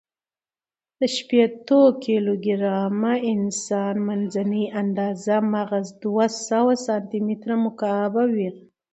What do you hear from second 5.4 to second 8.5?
مغز دوهسوه سانتي متر مکعب و.